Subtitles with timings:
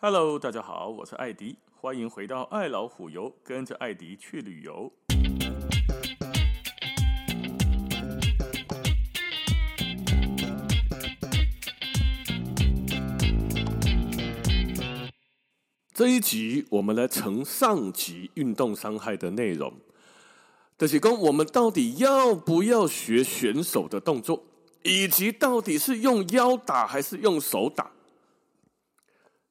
[0.00, 4.92] Hello，大家好，我是艾迪，欢迎回到爱老虎游，跟着艾迪去旅游。
[15.92, 19.74] 这一集我们来承上集运动伤害的内容，
[20.78, 24.44] 这是说我们到底要不要学选手的动作，
[24.84, 27.90] 以及到底是用腰打还是用手打？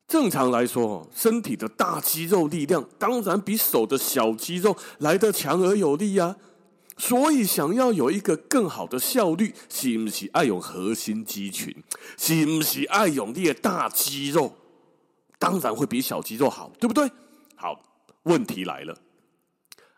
[0.08, 6.38] 正常来说，身体的大肌肉力量当然比手的小肌肉来得强而有力啊。
[6.98, 11.75] 所以，想要有一个更好的效率，是不是爱用核心肌群？
[12.18, 14.56] 是不是爱用你的大肌肉？
[15.38, 17.12] 当然会比小肌肉好，对不对？
[17.56, 17.79] 好，
[18.24, 18.98] 问题来了，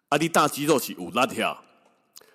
[0.09, 1.63] 啊，你大肌肉是有力条，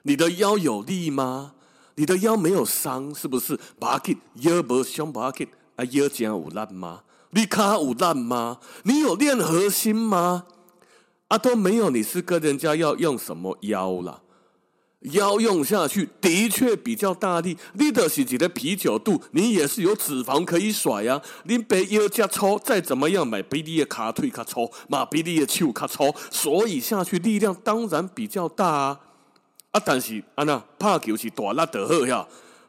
[0.02, 1.54] 你的腰有力吗？
[1.96, 3.58] 你的腰没有伤，是不是？
[3.78, 5.44] 把它腰不伤，把它
[5.76, 7.02] 啊，腰这样有力吗？
[7.34, 8.58] 你卡有力吗？
[8.84, 10.44] 你有练核心吗？
[11.28, 11.90] 啊，都没有。
[11.90, 14.20] 你是跟人家要用什么腰啦？
[15.12, 17.58] 腰用下去的确比较大力。
[17.74, 21.22] 你的是你的啤酒肚，你也是有脂肪可以甩呀、啊。
[21.44, 29.00] 你背腰加粗，再怎么样，买比你的卡腿卡粗，嘛比你的手卡粗，所以下去力量当然比较大啊。
[29.72, 32.26] 啊，但是啊那拍球是大力的好呀，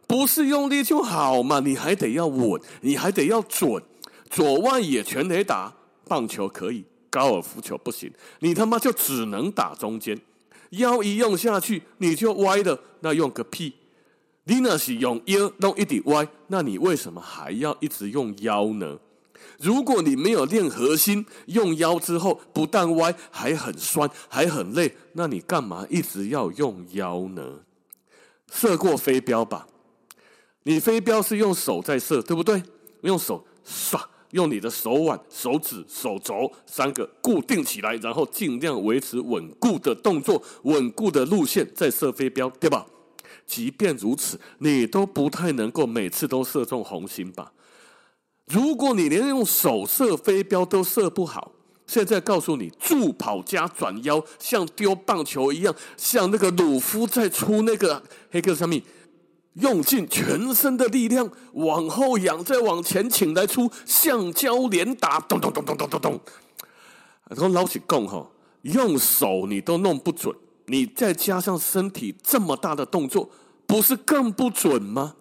[0.08, 1.60] 不是用力就好嘛？
[1.60, 3.82] 你还得要稳，你还得要准。
[4.30, 5.74] 左外野全得打，
[6.08, 8.12] 棒球可以，高尔夫球不行。
[8.40, 10.20] 你他妈就只能打中间，
[10.72, 13.74] 腰一用下去你就歪了，那用个屁！
[14.48, 19.00] 你那是用腰弄一点歪，那你为什么还要一直用腰呢？
[19.60, 27.62] 如果你没有练核心，用腰之后不但歪，还很酸，还很累，那你干嘛一直要用腰呢？
[28.52, 29.68] 射过飞镖吧？
[30.64, 32.62] 你飞镖是用手在射，对不对？
[33.02, 34.10] 用手刷。
[34.36, 42.86] 用你的手腕、手指、手肘三个固定起来，然后尽量维持稳固的动作、稳固的路线再射飞镖，对吧？
[43.48, 47.54] 即便如此，你都不太能够每次都射中红心吧？
[48.48, 51.54] 如果你连用手射飞镖都射不好，
[51.88, 58.84] 现在告诉你，助跑加转腰，像丢棒球一样，像那个鲁夫在出那个黑客上面。
[59.56, 66.20] 用尽全身的力量往后仰，再往前倾来出橡胶连打，咚咚咚咚咚咚咚。
[67.30, 68.30] 然后老实讲哈，
[68.62, 73.30] 用手你都弄不准，你再加上身体这么大的动作，
[73.66, 75.16] 不是更不准吗？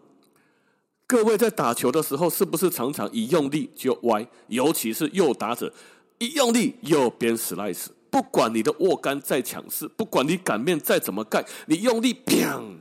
[1.07, 4.27] 各位在打球的时候，是不是常常一用力就歪？
[4.49, 5.73] 尤其是右打者，
[6.19, 12.79] 一用力右边 slice，不管你的握杆再强势，不管你杆面再怎么盖，你用力砰。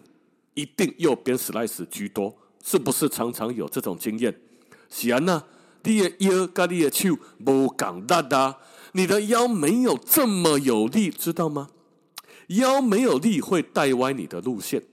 [0.53, 4.39] 一定右边 slice 居多，是不是常常有这种经验？
[4.89, 5.43] 是啊，那
[5.83, 8.57] 你的腰跟你的手不共力啊，
[8.93, 11.69] 你的腰没有这么有力，知道吗？
[12.47, 14.83] 腰没有力会带歪你的路线，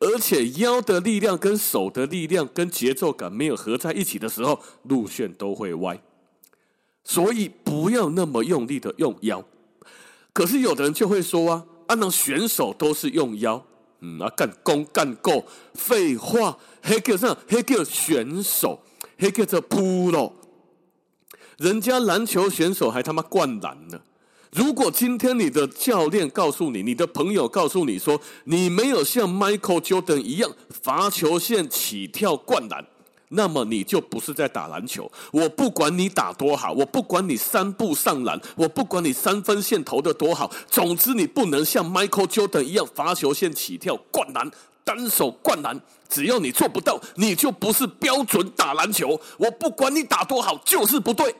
[0.00, 6.02] 而且腰的力量跟手的力量跟节奏感没有合在一起的时候，路线都会歪。
[7.04, 9.44] 所以不要那么用力的用腰。
[10.32, 13.64] 可是有的人就会说啊，啊，那选手都是用腰。
[14.04, 15.42] 嗯啊，干功干够，
[15.72, 17.34] 废话，还叫啥？
[17.48, 18.82] 还叫选手，
[19.18, 20.30] 还叫做 pro。
[21.56, 23.98] 人家篮球选手还他妈灌篮呢。
[24.52, 32.84] 如果今天你的教练告诉你，你的朋友告诉你说，你没有像 Michael Jordan 一样罚球线起跳灌篮。
[33.34, 35.10] 那么你就不是在打篮球。
[35.32, 40.50] 我不管你打多好，我不管你三步上篮，我不管你三分线投得多好。
[40.68, 44.50] 总之，你不能像 Michael Jordan 一样罚球线起跳灌篮，
[44.82, 45.80] 单手灌篮。
[46.08, 49.20] 只要你做不到，你就不是标准打篮球。
[49.38, 51.34] 我不管你打多好，就是不对。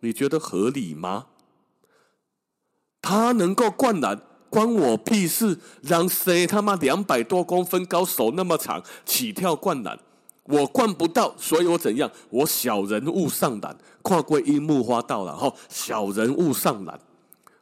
[0.00, 1.26] 你觉得合理吗？
[3.00, 4.20] 他能够灌篮，
[4.50, 5.58] 关我屁事。
[5.80, 9.98] 让谁他妈两百多公分高，手那么长，起跳灌篮。
[10.44, 12.10] 我灌不到，所以我怎样？
[12.30, 15.52] 我小人物上篮，跨过樱木花道了哈。
[15.68, 16.98] 小人物上篮，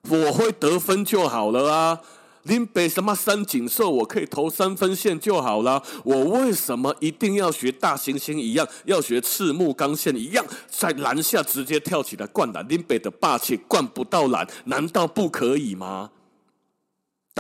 [0.08, 2.00] 我会得分就好了啊！
[2.44, 5.82] 林北什么三井寿，我可以投三分线就好了。
[6.04, 12.66] 我为什么一定要学大猩猩一样，要学赤木刚宪一样，在篮下直接跳起来灌篮？
[12.66, 16.10] 林北的霸气灌不到篮，难道不可以吗？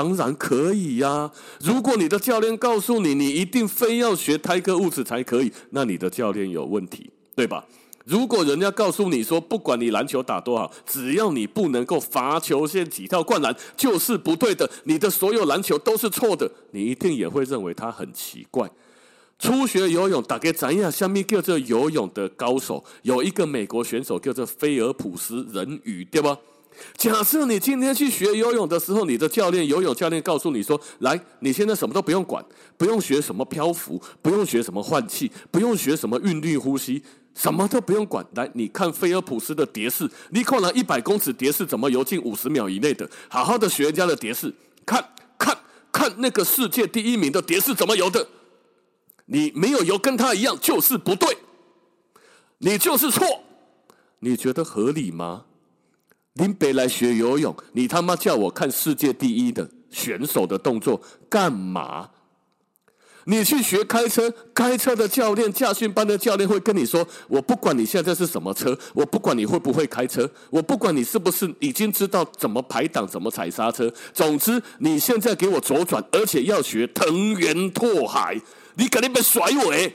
[0.00, 1.30] 当然可以呀、
[1.62, 7.62] 如果你的教练告诉你，你一定非要学泰戈尔才可以，那你的教练有问题，对吧？
[8.06, 18.70] 如果人家告诉你说，不管你篮球打多好，只要你不能够罚球线起跳灌篮，就是不对的，你的所有篮球都是错的，你一定也会认为他很奇怪。
[19.38, 20.90] 初学游泳，大概怎样？
[20.90, 26.38] 下面叫做游泳的高手，有一个美国选手叫做菲尔普斯人鱼，对吧？
[26.96, 32.44] 假设你今天去学游泳的时候，你的教练游泳教练告诉你说：“来，你现在什么都不用管，
[32.76, 37.02] 不用学什么漂浮，不用学什么换气，不用学什么韵律呼吸，
[37.34, 38.24] 什么都不用管。
[38.34, 43.08] 来，你看菲尔普斯的蝶式，你看了一百公尺蝶式怎么游进五十秒以内的？
[43.28, 44.54] 好好的学人家的蝶式，
[44.86, 45.56] 看看
[45.92, 48.26] 看那个世界第一名的蝶式怎么游的。”
[49.32, 51.38] 你没有游跟他一样，就是不对，
[52.58, 53.24] 你就是错，
[54.18, 55.44] 你觉得合理吗？
[56.34, 62.10] 林北来学游泳，你他妈叫我看世界第一的选手的动作干嘛？
[63.24, 78.40] 你去学开车，开车的教练、驾训班的教练会跟你说：“我不管你现在是什么车，我不管你会不会开车，我不管你是不是已经知道怎么排档、怎么踩刹车，总之你现在给我左转，而且要学藤原拓海。”
[78.76, 79.92] 你肯定被甩尾，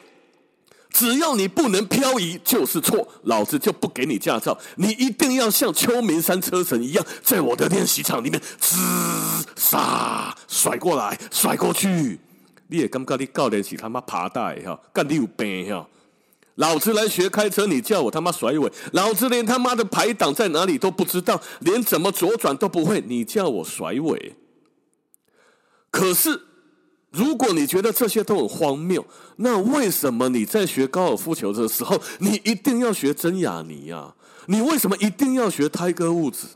[0.98, 4.58] 只要你不能漂移就是错，老子就不给你驾照。
[4.78, 8.78] 你一定要像秋名山车神一样，在我的练习场里面滋
[9.58, 12.18] 沙甩过来甩过去。
[12.68, 15.86] 你也感觉你教练是他妈爬带哈，干你有病哈！
[16.56, 24.36] 老子来学开车，你叫我他妈甩尾，老子连他妈的排挡在哪里都不知道，连怎么左转都不会，你叫我甩尾？
[25.92, 26.45] 可是。
[27.16, 29.06] 如果你觉得这些都很荒谬，
[29.38, 34.14] 那为什么你在学高尔夫球的时候，你一定要学真雅尼啊？
[34.48, 36.48] 你为什么一定要学泰戈伍兹？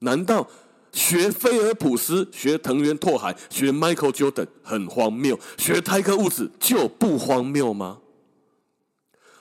[0.00, 0.46] 难道
[0.92, 7.98] 学菲尔普斯、学藤原拓海、学 Michael Jordan 很荒谬，学泰戈伍兹就不荒谬吗？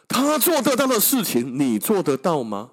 [0.08, 2.70] 他做得到的事情，你做得到吗？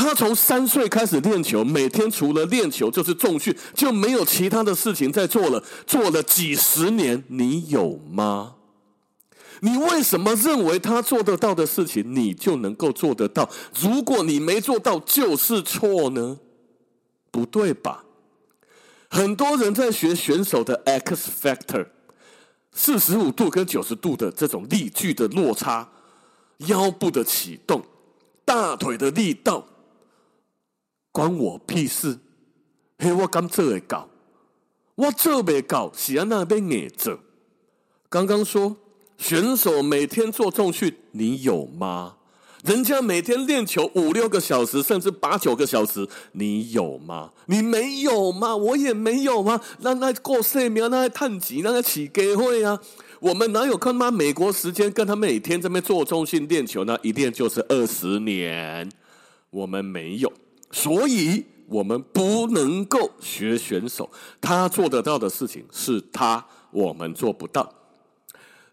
[0.00, 5.62] 他从三岁开始练球，每天除了练球就是重训，就没有其他的事情在做了。
[5.86, 8.54] 做了几十年，你有吗？
[9.60, 13.50] 你为什么认为他做得到的事情，你就能够做得到？
[13.78, 16.38] 如果你没做到，就是错呢？
[17.30, 18.04] 不对吧？
[19.10, 21.88] 很多人在学选手的 X Factor，
[22.72, 25.90] 四十五度跟九十度的这种力矩的落差，
[26.68, 27.84] 腰部的启动，
[28.46, 29.66] 大腿的力道。
[31.12, 32.18] 关我屁事！
[32.98, 34.08] 嘿，我敢做会到，
[34.94, 37.18] 我做没到，是安那边硬做。
[38.08, 38.76] 刚刚说
[39.16, 42.16] 选手每天做重训，你有吗？
[42.62, 47.30] 人家每天练球五六个小时，甚至八九个小时，你有吗？
[47.46, 48.54] 你没有吗？
[48.54, 49.60] 我也没有吗？
[49.78, 52.78] 那那过生命，那探级，那个起机会啊！
[53.20, 56.98] 我们哪有看他美国时间跟他每天这边做重训练球呢？
[57.02, 58.90] 一练就是二十年，
[59.48, 60.30] 我们没有。
[60.70, 67.74] 所以，我们不能够学选手，他做得到的事情是他，我们做不到。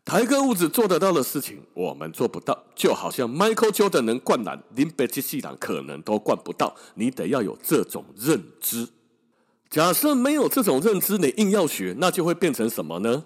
[0.05, 2.57] 台哥物质做得到的事情，我们做不到。
[2.73, 6.73] 就好像 Michael Jordan 能灌篮，林北基系统可能都灌不到。
[6.95, 8.88] 你得要有这种认知。
[9.69, 13.25] 假设没有这种认知，你硬要学，那就会变成什么呢？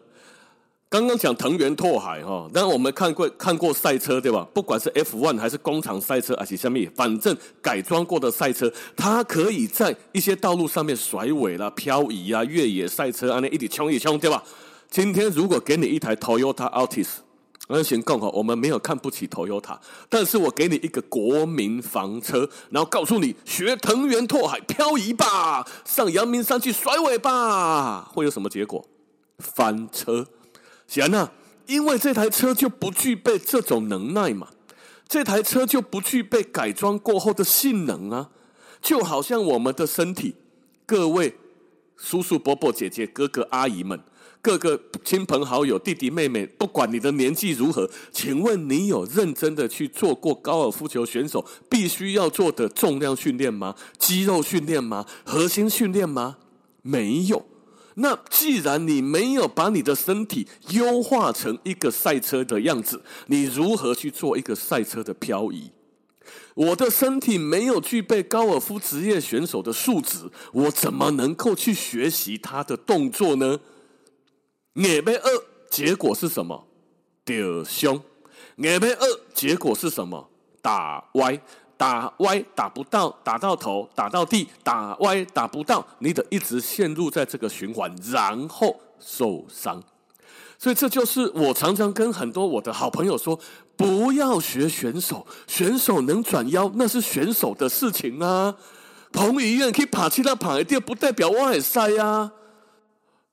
[0.91, 4.45] 刚刚讲藤原拓海哈，但我们看过看过赛车对吧？
[4.53, 14.43] 不管是 F1 还是工厂赛车，还是什么，反正改装过的赛车，它可以在一些道路上面甩尾啦、漂移啊、越野赛车啊，那一直冲一冲，对吧？
[14.89, 17.07] 今天如果给你一台 Toyota Altis，
[17.69, 19.77] 那行更好，我们没有看不起 Toyota，
[20.09, 28.86] 但是我给你一个国民房车，然后告诉你学藤原拓海漂移吧，上阳明山去甩尾吧，会有什么结果？
[29.39, 30.27] 翻车。
[30.91, 31.31] 行啊，
[31.67, 34.50] 因为这台车就不具备这种能耐嘛，
[35.07, 38.29] 这台车就不具备改装过后的性能啊，
[38.81, 40.36] 就好像我们的身体，
[40.86, 41.38] 各位
[41.95, 43.98] 叔叔伯伯、姐姐哥哥阿姨们，
[44.41, 53.74] 各个亲朋好友、弟弟妹妹，不管你的年纪如何，请问你有认真的去做过高尔夫球选手必须要做的重量训练吗？
[53.98, 55.05] 肌肉训练吗？
[55.24, 56.36] 核心训练吗？
[56.81, 57.45] 没有。
[58.01, 65.72] 那既然你没有把你的身体优化成一个赛车的样子，你如何去做一个赛车的漂移？
[66.53, 73.60] 我的身体没有具备高尔夫职业选手的素质，我怎么能够去学习他的动作呢？
[74.75, 76.67] 二倍二，结果是什么？
[77.24, 78.01] 丢胸。
[78.58, 80.29] 二倍二，结果是什么？
[80.62, 81.41] 打歪。
[81.81, 89.81] 打歪打不到，打到头，打到地，打歪打不到，你得一直陷入在这个循环，然后受伤。
[90.59, 93.39] 所以这就是我常常跟很多我的好朋友说：
[93.75, 98.55] 不要学选手，选手能转腰那是选手的事情啊。
[99.11, 102.31] 彭于晏可以爬起来爬一点，不代表我也赛啊。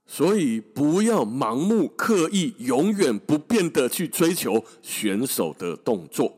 [0.07, 6.33] 所以不要盲目刻意、永远不变的去追求选手的动作。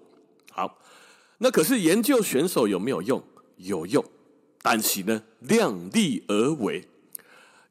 [1.43, 3.23] 那可是研究选手有没有用？
[3.57, 4.05] 有用，
[4.61, 6.87] 但是呢，量力而为。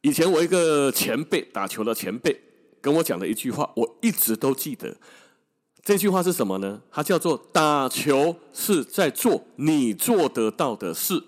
[0.02, 2.40] 以前我一个前辈，打球的前辈
[2.82, 4.98] 跟我讲的一句话，我一直都记得。
[5.84, 6.82] 这句话是什么呢？
[6.92, 11.24] 它叫做“打球是在做你做得到的事，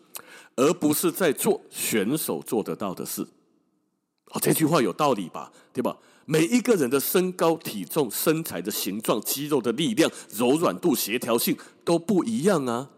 [0.56, 3.28] 而不是在做选手做得到的事。”
[4.34, 5.52] 哦，这句话有道理吧？
[5.74, 5.96] 对吧？
[6.26, 12.90] 每一个人的身高、体重、身材的形状、肌肉的力量、柔软度、协调性都不一样啊！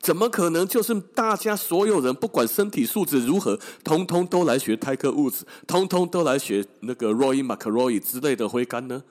[0.00, 9.02] 怎么可能就是大家所有人不管身体素质如何，通通都来学泰克伍兹，通通都来学那个 Roy McRoy 之类的挥杆呢？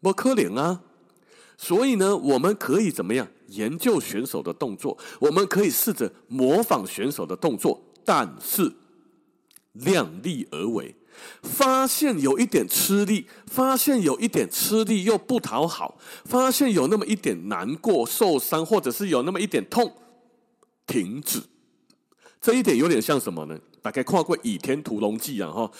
[0.00, 0.82] 不可能啊！
[1.56, 4.96] 所以呢，我们可以怎么样研究选手的动作？
[5.18, 8.70] 我们可以试着模仿选手的动作，但是
[9.72, 10.94] 量力而为。
[11.42, 19.92] 发现有一点吃力，发现有一点吃力又不讨好，发现有那么一点难过、受伤，或者是有那么一点痛，
[20.86, 21.42] 停止。
[22.40, 23.58] 这一点有点像什么呢？
[23.82, 25.70] 大概跨过《倚天屠龙记》啊，哈，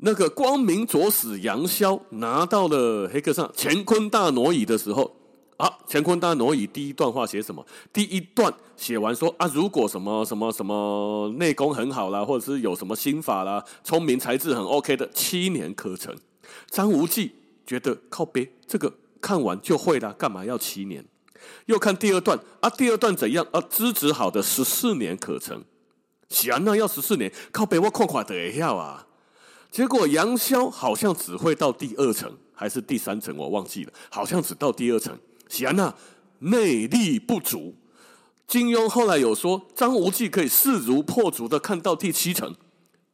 [0.00, 5.14] 那个光明左使杨逍拿到了黑客上乾坤大挪移的时候。
[5.56, 7.64] 啊，乾坤大挪移第一段话写什么？
[7.92, 16.14] 第一段写完说啊，如果什么什么什么内功很好啦，或者是有什么心法啦，聪明才智很 OK 的七年课程。
[16.68, 17.32] 张无忌
[17.66, 21.04] 觉得靠背，这个看完就会了，干嘛要七年？
[21.66, 23.60] 又看第二段啊，第二段怎样啊？
[23.62, 25.64] 资质好的十四年课程，
[26.28, 29.06] 想那要十四年，靠北我快快的要啊。
[29.70, 35.18] 结果杨逍好像只会到第二层还是第三层，我忘记了，好像只到第二层。
[35.48, 35.94] 喜安娜
[36.40, 37.74] 内力不足，
[38.46, 42.54] 金庸后来有说张无忌可以势如破竹的看到第七层，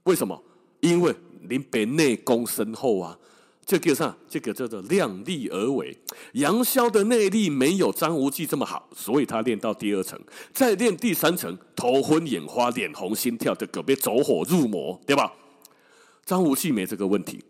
[0.05, 0.43] 为什么？
[0.81, 1.15] 因为
[1.49, 3.17] 林北内功深厚啊，
[3.65, 5.97] 这个上这个叫做量力而为。
[6.33, 10.19] 杨逍的内力没有张无忌这么好，所以他练到第二层，
[10.53, 15.33] 再练第三层，头昏眼花、脸红心跳的，可别走火入魔，对吧？
[16.25, 17.41] 张无忌没这个问题。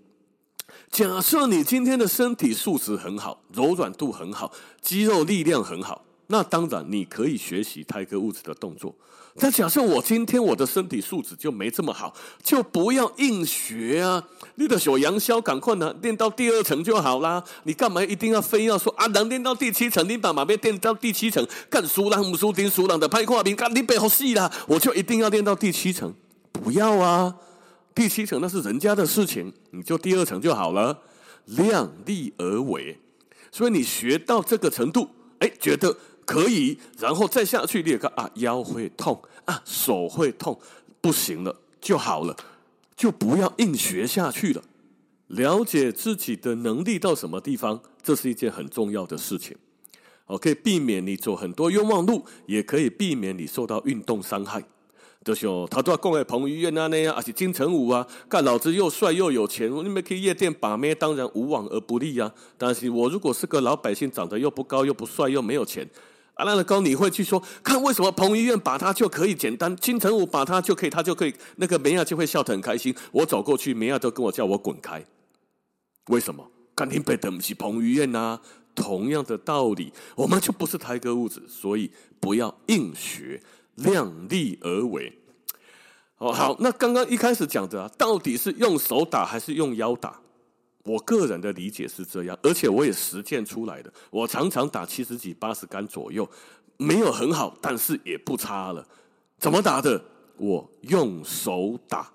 [0.92, 8.94] 假设你今天的身体素质很好，柔软度很好，肌肉力量很好，那当然你可以学习泰格伍兹的动作。
[9.38, 14.22] 但假设我今天我的身体素质就没这么好，就不要硬学啊！
[14.56, 17.42] 你的小杨逍赶快呢，练到第二层就好啦。
[17.62, 19.06] 你干嘛一定要非要说啊？
[19.06, 24.52] 能练到第七层，你把马鞭练到第七层，干熟人不输丁熟人的拍胯兵，干你背后戏啦！
[24.66, 26.12] 我就一定要练到第七层，
[26.52, 27.34] 不要啊！
[27.94, 31.02] 第七层那是人家的事情，你就第二层就好了，
[31.46, 32.98] 量力而为。
[33.50, 35.08] 所以你学到这个程度，
[35.38, 35.94] 哎，觉得
[36.24, 40.58] 可以，然后再下去，你也看啊，腰会痛啊，手会痛，
[41.00, 42.34] 不行了就好了，
[42.96, 44.62] 就不要硬学下去了。
[45.28, 49.56] 了解自己的能力到什么地方，这是一件很重要的事情。
[50.26, 54.64] 哦，可以避免你走很多冤枉路，也可以避免你受到运动伤害。
[55.24, 62.32] 就像他都要讲的彭于晏啊那样，而是金城武啊，干老子又帅又有钱，你们可以夜店把妹，当然无往而不利啊。
[62.58, 65.88] 但是我如果是个老百姓，长得又不高又不帅又没有钱，
[66.34, 72.92] 啊，那个高你会去说，看为什么彭于晏把他就可以简单，金城武把他就可以，他就可以，那个梅亚就会笑得很开心。
[73.12, 75.04] 我走过去，梅亚都跟我叫我滚开。
[76.08, 76.44] 为什么？
[76.74, 78.40] 肯定被等不起彭于晏呐。
[78.74, 83.38] 同样的道理，我们就不是台格物质，所以不要硬学。
[83.76, 85.12] 量力而为，
[86.18, 90.20] 哦，好，那刚刚一开始讲的啊，到底是用手打还是用腰打？
[90.84, 93.92] 我个人的理解是这样，而且我也实践出来的。
[94.10, 96.28] 我常常打七十几、八十杆左右，
[96.76, 98.86] 没有很好，但是也不差了。
[99.38, 100.04] 怎么打的？
[100.38, 102.10] 我用手打。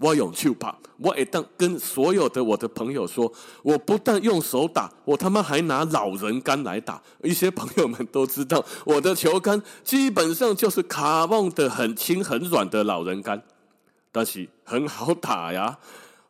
[0.00, 3.32] 我用手打，我一旦跟所有的我的朋友说，
[3.62, 7.00] 我不但用手打，我他妈还拿老人杆来打。
[7.22, 13.40] 一些朋友们都知道， 我的球杆基本上就是卡梦的很轻很软的老人杆，
[14.10, 15.78] 但是很好打呀。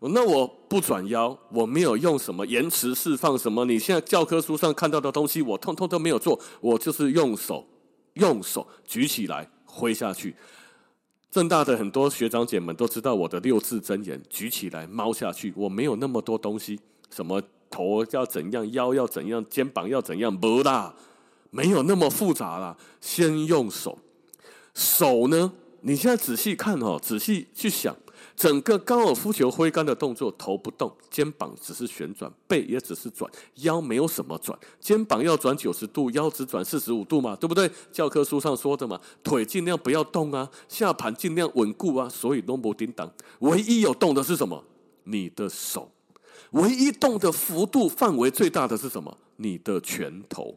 [0.01, 7.67] 那我不转腰，我没有用什么延迟释放什么，你现在教科书上看到的东西，我通通都没有做，我就是用手
[8.15, 10.37] 用手举起来挥下去。
[11.35, 15.53] 正大的很多学长姐们都知道我的六字真言：举起来，猫下去。
[15.57, 16.79] 我没有那么多东西，
[17.11, 20.95] 什么头要怎样，腰要怎样，肩膀要怎样，不啦，
[21.51, 22.77] 没有那么复杂啦。
[23.01, 23.99] 先用手，
[24.75, 25.53] 手呢？
[25.81, 27.97] 你现在仔细看哦，仔细去想。
[28.37, 34.59] 整个高尔夫球挥杆的动作，头不动，肩膀只是旋转，背也只是转，腰没有什么转。
[34.81, 37.71] 肩膀要转九十度，腰只转四十五度嘛，对不对？
[37.93, 43.11] 教科书上说的嘛，腿尽量不要动啊，下盘尽量稳固啊，所以都没叮当。
[43.41, 44.65] 唯一有动的是什么？
[45.05, 45.91] 你的手。
[46.51, 49.17] 唯一动的幅度范围最大的是什么？
[49.37, 50.57] 你的拳头。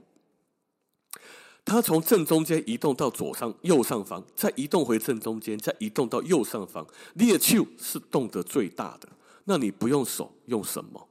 [1.68, 6.88] 它从正中间移动到左上右上方，再移动回正中间，再移动到右上方。
[7.16, 9.10] 你的手是动的最大的。
[9.44, 11.08] 那你不用手，用什么？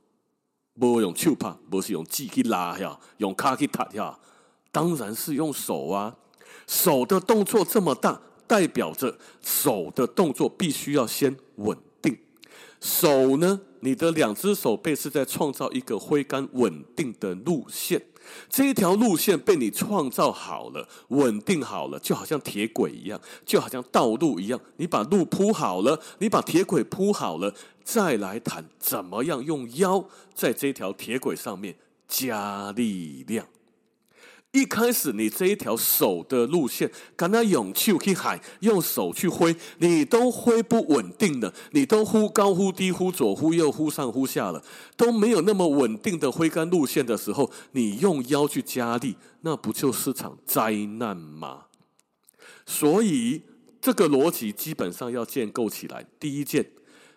[0.80, 4.18] 不用手拍，不是用脚去拉呀，用卡去踏呀，
[4.72, 6.16] 当然是用手啊。
[6.66, 12.16] 手的动作这么大，代表着手的动作必须要先稳定。
[12.80, 18.02] 手呢，你的两只手背是在创造一个挥杆稳定的路线。
[18.50, 24.60] 这一条路线被你创造好了，稳定好了，就好像铁轨一样，就好像道路一样。
[24.78, 31.76] 你把路铺好了，你把铁轨铺好了，再来谈怎么样用腰在这条铁轨上面
[32.08, 33.46] 加力量。
[34.56, 44.64] 一开始，你这一条手的路线，跟他用手去喊，用手去挥，你都挥不稳定的，你都忽高忽低，忽左忽右，忽上忽下了，
[44.96, 51.64] 都没有那么稳定的挥杆路线的时候，你用腰去加力，那不就是场灾难吗？
[52.64, 53.42] 所以，
[53.78, 56.06] 这个逻辑基本上要建构起来。
[56.18, 56.64] 第一件，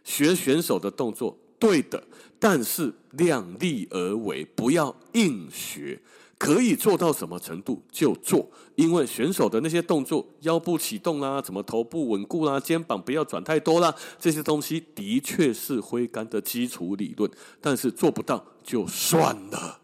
[0.03, 2.03] 学选手的动作，对的，
[2.38, 6.01] 但是量力而为，不要硬学。
[6.39, 17.29] 可以做到什么程度就做，因为选手的那些动作，腰部启动啦，怎么头部稳固啦，肩膀不要转太多啦，这些东西的确是挥杆的基础理论，
[17.60, 19.81] 但是做不到就算了。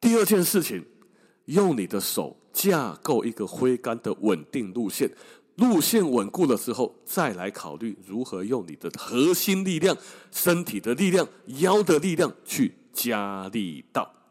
[0.00, 0.86] 第二件事情，
[1.46, 5.10] 用你的手架构一个挥杆的稳定路线，
[5.56, 9.96] 路线稳固了之后，再来考虑如何用你的核心力量、
[10.30, 11.26] 身体的力量、
[11.58, 14.21] 腰的力量去加力道。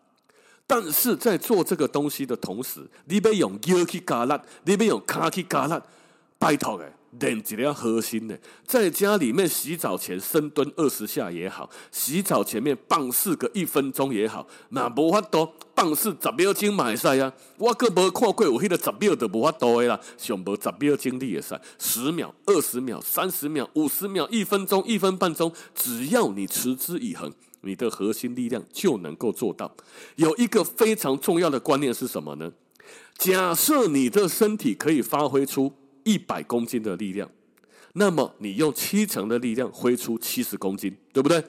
[0.71, 5.77] 但是在做这个东西的同时，你要用腰去加力，你要用脚去加力，
[6.39, 8.39] 拜托的，练几条核心的。
[8.65, 17.33] 在家里面洗澡前深蹲二十下也好，洗澡前面棒四个一分钟也好，那无法度棒式十秒钟嘛会使啊！
[17.57, 27.29] 我个无看过有迄个十秒都无法度的啦，上无十秒钟你也使，十秒、二十秒、三十秒、五十秒、一分钟、一分半钟，只要你持之以恒。
[27.61, 29.75] 你的核心力量就能够做到。
[30.15, 32.51] 有一个非常重要的观念是什么呢？
[33.17, 35.71] 假设你的身体可以发挥出
[36.03, 37.29] 一百公斤的力量，
[37.93, 41.43] 那么你用七成的力量挥出七十公斤，对不对？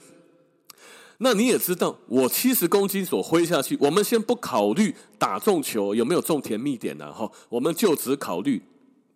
[1.19, 7.13] 那你也知道，我七十公斤所挥下去，我们先不考虑打中球有没有中甜蜜点呢？
[7.13, 8.63] 哈，我们就只考虑。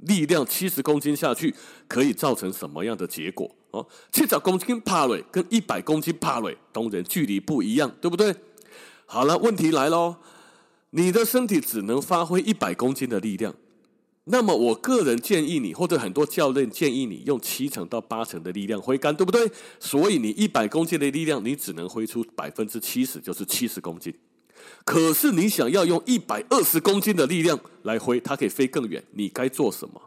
[0.00, 1.54] 力量七十公斤下去
[1.88, 3.50] 可以造成什么样的结果？
[3.76, 8.34] 哦，七十公斤帕累跟一百公斤帕累，当然距离不一样，对不对？
[9.04, 10.16] 好了，问题来喽，
[10.90, 13.54] 你的身体只能发挥一百公斤的力量，
[14.24, 19.48] 那么我个人建议你，或者很多教练建议你用七成到八成的力量挥杆，对不对？
[19.78, 24.12] 所以你一百公斤的力量，你只能挥出百分之七十，就是七十公斤。
[24.84, 29.04] 可是你想要用一百二十公斤的力量来挥，它可以飞更远。
[29.12, 30.00] 你该做什么？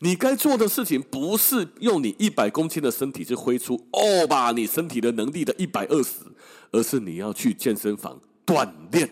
[0.00, 6.16] 你该做的事情不是用你一百公斤的身体去挥出哦吧，你身体的能力的一百二十，
[6.72, 9.10] 而是你要去健身房锻炼，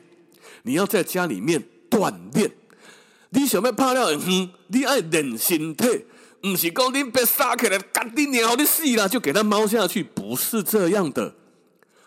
[0.62, 2.51] 你要在家里面锻炼。
[3.31, 6.05] 你想要拍了，嗯，你爱练身体，
[6.42, 11.35] 不是讲你别杀起来，赶紧鸟你死了就给它猫下去，不是这样的，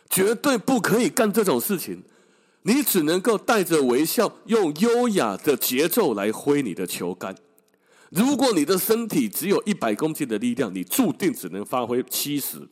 [0.09, 2.03] 绝对不可以干这种事情。
[2.61, 7.35] 你只能够带着微笑，用优雅的节奏来挥你的球杆。
[8.15, 12.65] 如果你的身体只有一百公斤的力量，你注定只能发挥七十。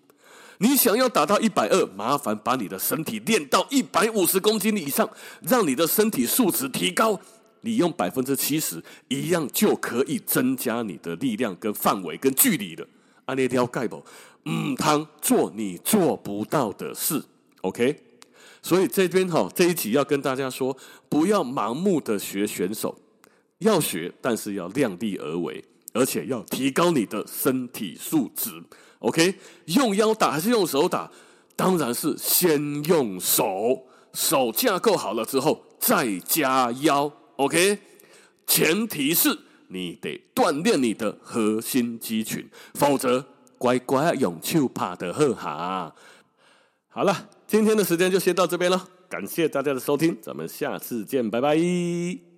[0.60, 5.10] 你想要达到一百二，麻烦把你的身体练到一百五十公斤以上，
[5.42, 7.20] 让你的身体素质提高。
[7.66, 12.88] 你用百分之七十，一样就可以增加你的力量、跟范围、跟距离了。
[13.26, 14.02] 按那条盖不？
[14.46, 17.22] 嗯，汤做你做不到的事。
[17.62, 18.02] OK。
[18.62, 20.76] 所以这边哈，这一集要跟大家说，
[21.10, 22.98] 不要盲目的学选手，
[23.64, 28.52] 要学，但是要量力而为，而且要提高你的身体素质。
[29.00, 31.12] OK，用腰打还是用手打？
[31.56, 37.12] 当然是先用手，手架构好了之后再加腰。
[37.38, 37.80] OK，
[38.46, 39.38] 前提是
[39.70, 43.26] 你得锻炼你的核心肌群，否则
[43.58, 45.96] 乖乖用手拍的好哈。
[46.90, 47.30] 好了。
[47.46, 52.33] 今天的时间就先到这边了，感谢大家的收听，咱们下次见，拜拜。